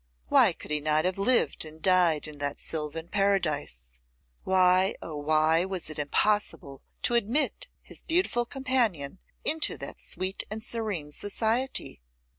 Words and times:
Why 0.29 0.53
could 0.53 0.71
he 0.71 0.79
not 0.79 1.05
have 1.05 1.19
lived 1.19 1.63
and 1.63 1.79
died 1.79 2.27
in 2.27 2.39
that 2.39 2.59
sylvan 2.59 3.07
paradise? 3.07 3.83
Why, 4.43 4.95
oh! 4.99 5.15
why 5.17 5.63
was 5.63 5.91
it 5.91 5.99
impossible 5.99 6.81
to 7.03 7.13
admit 7.13 7.67
his 7.83 8.01
beautiful 8.01 8.45
companion 8.47 9.19
into 9.45 9.77
that 9.77 9.99
sweet 10.01 10.43
and 10.49 10.63
serene 10.63 11.11
society? 11.11 12.01